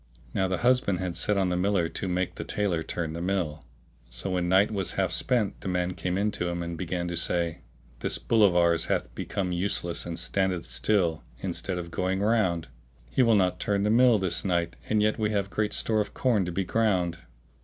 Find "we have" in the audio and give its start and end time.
15.19-15.51